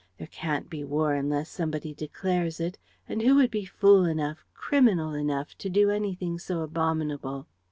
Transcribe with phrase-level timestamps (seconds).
[0.17, 2.79] There can't be war unless somebody declares it.
[3.07, 7.45] And who would be fool enough, criminal enough, to do anything so abominable?"